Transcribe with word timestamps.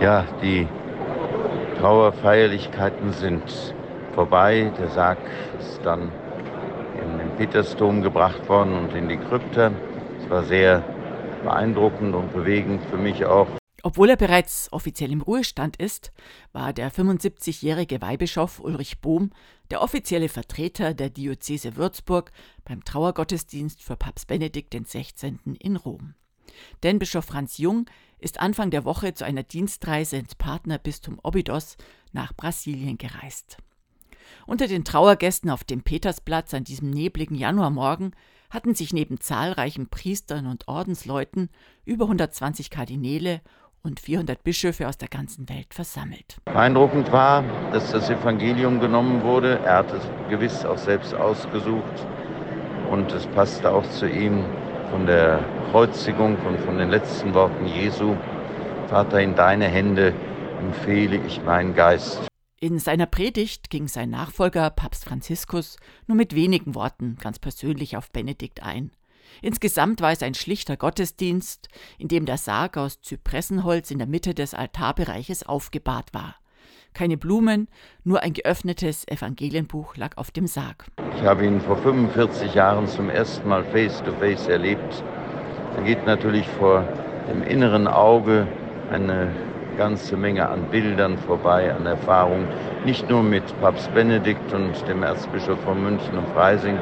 Ja, 0.00 0.26
die 0.42 0.68
Trauerfeierlichkeiten 1.78 3.12
sind 3.12 3.74
vorbei. 4.14 4.70
Der 4.78 4.88
Sarg 4.90 5.18
ist 5.58 5.80
dann 5.84 6.12
in 7.02 7.18
den 7.18 7.30
Petersdom 7.36 8.02
gebracht 8.02 8.46
worden 8.48 8.74
und 8.74 8.94
in 8.94 9.08
die 9.08 9.16
Krypta. 9.16 9.70
Es 10.20 10.28
war 10.28 10.42
sehr 10.44 10.84
beeindruckend 11.42 12.14
und 12.14 12.32
bewegend 12.34 12.82
für 12.90 12.98
mich 12.98 13.24
auch. 13.24 13.46
Obwohl 13.82 14.10
er 14.10 14.16
bereits 14.16 14.68
offiziell 14.72 15.12
im 15.12 15.22
Ruhestand 15.22 15.76
ist, 15.76 16.12
war 16.52 16.72
der 16.72 16.90
75-jährige 16.90 18.02
Weihbischof 18.02 18.58
Ulrich 18.60 19.00
Bohm 19.00 19.30
der 19.70 19.80
offizielle 19.80 20.28
Vertreter 20.28 20.92
der 20.92 21.08
Diözese 21.08 21.76
Würzburg 21.76 22.32
beim 22.64 22.84
Trauergottesdienst 22.84 23.82
für 23.82 23.96
Papst 23.96 24.26
Benedikt 24.26 24.74
XVI. 24.74 25.38
in 25.60 25.76
Rom. 25.76 26.14
Denn 26.82 26.98
Bischof 26.98 27.24
Franz 27.24 27.58
Jung 27.58 27.86
ist 28.18 28.40
Anfang 28.40 28.70
der 28.70 28.84
Woche 28.84 29.14
zu 29.14 29.24
einer 29.24 29.42
Dienstreise 29.42 30.16
ins 30.16 30.34
Partnerbistum 30.34 31.18
Obidos 31.22 31.76
nach 32.12 32.32
Brasilien 32.34 32.98
gereist. 32.98 33.58
Unter 34.46 34.66
den 34.66 34.84
Trauergästen 34.84 35.50
auf 35.50 35.64
dem 35.64 35.82
Petersplatz 35.82 36.54
an 36.54 36.64
diesem 36.64 36.90
nebligen 36.90 37.34
Januarmorgen 37.34 38.14
hatten 38.50 38.74
sich 38.74 38.92
neben 38.92 39.20
zahlreichen 39.20 39.88
Priestern 39.88 40.46
und 40.46 40.68
Ordensleuten 40.68 41.50
über 41.84 42.04
120 42.04 42.70
Kardinäle 42.70 43.40
und 43.82 44.00
400 44.00 44.42
Bischöfe 44.42 44.88
aus 44.88 44.98
der 44.98 45.08
ganzen 45.08 45.48
Welt 45.48 45.72
versammelt. 45.72 46.38
Beeindruckend 46.44 47.12
war, 47.12 47.44
dass 47.72 47.92
das 47.92 48.10
Evangelium 48.10 48.80
genommen 48.80 49.22
wurde. 49.22 49.60
Er 49.64 49.78
hat 49.78 49.92
es 49.92 50.02
gewiss 50.28 50.64
auch 50.64 50.78
selbst 50.78 51.14
ausgesucht 51.14 52.06
und 52.90 53.12
es 53.12 53.26
passte 53.28 53.70
auch 53.70 53.88
zu 53.90 54.08
ihm 54.08 54.44
von 54.90 55.06
der 55.06 55.44
Kreuzigung 55.70 56.36
und 56.46 56.60
von 56.60 56.78
den 56.78 56.90
letzten 56.90 57.34
Worten 57.34 57.66
Jesu. 57.66 58.16
Vater, 58.88 59.20
in 59.20 59.34
deine 59.34 59.66
Hände 59.66 60.14
empfehle 60.60 61.16
ich 61.26 61.42
meinen 61.42 61.74
Geist. 61.74 62.26
In 62.58 62.78
seiner 62.78 63.06
Predigt 63.06 63.68
ging 63.68 63.86
sein 63.86 64.10
Nachfolger 64.10 64.70
Papst 64.70 65.04
Franziskus 65.04 65.76
nur 66.06 66.16
mit 66.16 66.34
wenigen 66.34 66.74
Worten 66.74 67.16
ganz 67.20 67.38
persönlich 67.38 67.96
auf 67.96 68.10
Benedikt 68.10 68.62
ein. 68.62 68.92
Insgesamt 69.42 70.00
war 70.00 70.12
es 70.12 70.22
ein 70.22 70.34
schlichter 70.34 70.76
Gottesdienst, 70.76 71.68
in 71.98 72.08
dem 72.08 72.24
der 72.24 72.38
Sarg 72.38 72.76
aus 72.76 73.02
Zypressenholz 73.02 73.90
in 73.90 73.98
der 73.98 74.06
Mitte 74.06 74.34
des 74.34 74.54
Altarbereiches 74.54 75.44
aufgebahrt 75.44 76.14
war. 76.14 76.36
Keine 76.96 77.18
Blumen, 77.18 77.68
nur 78.04 78.22
ein 78.22 78.32
geöffnetes 78.32 79.06
Evangelienbuch 79.06 79.98
lag 79.98 80.16
auf 80.16 80.30
dem 80.30 80.46
Sarg. 80.46 80.86
Ich 81.14 81.22
habe 81.24 81.44
ihn 81.44 81.60
vor 81.60 81.76
45 81.76 82.54
Jahren 82.54 82.86
zum 82.86 83.10
ersten 83.10 83.46
Mal 83.46 83.64
face 83.64 84.02
to 84.02 84.12
face 84.12 84.48
erlebt. 84.48 85.04
Da 85.74 85.82
geht 85.82 86.06
natürlich 86.06 86.48
vor 86.48 86.88
dem 87.28 87.42
inneren 87.42 87.86
Auge 87.86 88.48
eine 88.90 89.30
ganze 89.76 90.16
Menge 90.16 90.48
an 90.48 90.70
Bildern 90.70 91.18
vorbei, 91.18 91.70
an 91.74 91.84
Erfahrungen, 91.84 92.48
nicht 92.86 93.10
nur 93.10 93.22
mit 93.22 93.44
Papst 93.60 93.92
Benedikt 93.92 94.54
und 94.54 94.72
dem 94.88 95.02
Erzbischof 95.02 95.60
von 95.64 95.82
München 95.82 96.16
und 96.16 96.28
Freising, 96.28 96.78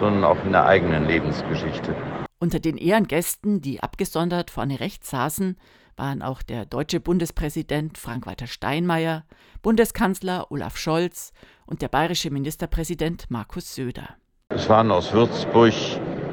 sondern 0.00 0.24
auch 0.24 0.42
in 0.46 0.52
der 0.52 0.64
eigenen 0.64 1.06
Lebensgeschichte. 1.06 1.94
Unter 2.38 2.58
den 2.58 2.78
Ehrengästen, 2.78 3.60
die 3.60 3.82
abgesondert 3.82 4.50
vorne 4.50 4.80
rechts 4.80 5.10
saßen, 5.10 5.58
waren 5.98 6.22
auch 6.22 6.42
der 6.42 6.64
deutsche 6.64 7.00
Bundespräsident 7.00 7.98
Frank-Walter 7.98 8.46
Steinmeier, 8.46 9.24
Bundeskanzler 9.62 10.50
Olaf 10.50 10.76
Scholz 10.76 11.32
und 11.66 11.82
der 11.82 11.88
bayerische 11.88 12.30
Ministerpräsident 12.30 13.30
Markus 13.30 13.74
Söder. 13.74 14.16
Es 14.50 14.68
waren 14.68 14.90
aus 14.90 15.12
Würzburg 15.12 15.74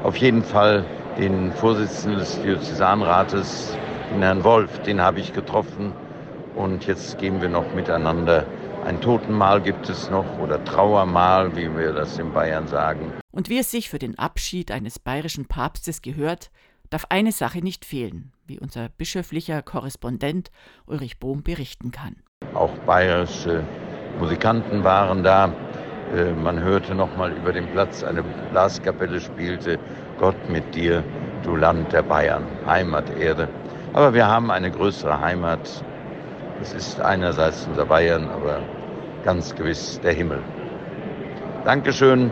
auf 0.02 0.16
jeden 0.16 0.42
Fall 0.42 0.84
den 1.18 1.52
Vorsitzenden 1.52 2.18
des 2.20 2.40
Diözesanrates, 2.40 3.76
den 4.12 4.22
Herrn 4.22 4.44
Wolf, 4.44 4.82
den 4.82 5.00
habe 5.00 5.20
ich 5.20 5.32
getroffen. 5.32 5.92
Und 6.54 6.86
jetzt 6.86 7.18
gehen 7.18 7.42
wir 7.42 7.48
noch 7.48 7.74
miteinander. 7.74 8.46
Ein 8.84 9.00
Totenmahl 9.00 9.60
gibt 9.60 9.88
es 9.88 10.08
noch 10.10 10.38
oder 10.38 10.64
Trauermahl, 10.64 11.54
wie 11.56 11.76
wir 11.76 11.92
das 11.92 12.18
in 12.18 12.32
Bayern 12.32 12.68
sagen. 12.68 13.12
Und 13.32 13.48
wie 13.48 13.58
es 13.58 13.70
sich 13.70 13.90
für 13.90 13.98
den 13.98 14.18
Abschied 14.18 14.70
eines 14.70 14.98
bayerischen 14.98 15.46
Papstes 15.46 16.00
gehört, 16.00 16.50
darf 16.88 17.06
eine 17.10 17.32
Sache 17.32 17.58
nicht 17.58 17.84
fehlen, 17.84 18.32
wie 18.46 18.58
unser 18.58 18.88
bischöflicher 18.88 19.62
Korrespondent 19.62 20.50
Ulrich 20.86 21.18
Bohm 21.18 21.42
berichten 21.42 21.90
kann. 21.90 22.16
Auch 22.54 22.76
bayerische 22.86 23.64
Musikanten 24.18 24.84
waren 24.84 25.22
da. 25.22 25.52
Äh, 26.14 26.32
man 26.32 26.60
hörte 26.60 26.94
noch 26.94 27.16
mal 27.16 27.32
über 27.32 27.52
den 27.52 27.66
Platz, 27.72 28.04
eine 28.04 28.22
Blaskapelle 28.22 29.20
spielte 29.20 29.78
Gott 30.18 30.48
mit 30.48 30.74
dir, 30.74 31.02
du 31.42 31.56
Land 31.56 31.92
der 31.92 32.02
Bayern, 32.02 32.44
Heimaterde. 32.66 33.48
Aber 33.92 34.14
wir 34.14 34.26
haben 34.26 34.50
eine 34.50 34.70
größere 34.70 35.20
Heimat 35.20 35.84
es 36.62 36.72
ist 36.72 37.00
einerseits 37.00 37.66
unser 37.66 37.84
Bayern, 37.84 38.28
aber 38.30 38.60
ganz 39.24 39.54
gewiss 39.54 40.00
der 40.00 40.12
Himmel. 40.12 40.38
Dankeschön. 41.64 42.30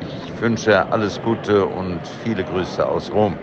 Ich 0.00 0.40
wünsche 0.40 0.86
alles 0.90 1.20
Gute 1.22 1.66
und 1.66 2.00
viele 2.24 2.44
Grüße 2.44 2.86
aus 2.86 3.12
Rom. 3.12 3.36